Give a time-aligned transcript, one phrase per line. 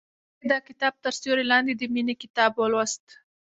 [0.39, 3.05] هغې د کتاب تر سیوري لاندې د مینې کتاب ولوست.